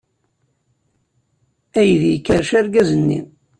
[1.79, 3.19] Aydi ikerrec argaz-nni.